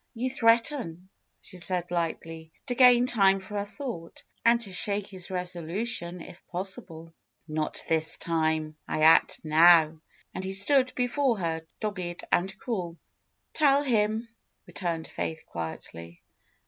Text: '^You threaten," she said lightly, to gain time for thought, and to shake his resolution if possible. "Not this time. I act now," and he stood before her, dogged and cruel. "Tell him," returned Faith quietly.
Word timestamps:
'^You 0.17 0.31
threaten," 0.33 1.09
she 1.41 1.57
said 1.57 1.91
lightly, 1.91 2.51
to 2.65 2.73
gain 2.73 3.05
time 3.05 3.39
for 3.39 3.63
thought, 3.63 4.23
and 4.43 4.59
to 4.61 4.73
shake 4.73 5.05
his 5.05 5.29
resolution 5.29 6.21
if 6.21 6.41
possible. 6.47 7.13
"Not 7.47 7.85
this 7.87 8.17
time. 8.17 8.77
I 8.87 9.03
act 9.03 9.41
now," 9.43 10.01
and 10.33 10.43
he 10.43 10.53
stood 10.53 10.91
before 10.95 11.37
her, 11.37 11.61
dogged 11.79 12.23
and 12.31 12.57
cruel. 12.57 12.97
"Tell 13.53 13.83
him," 13.83 14.27
returned 14.65 15.07
Faith 15.07 15.43
quietly. 15.45 16.23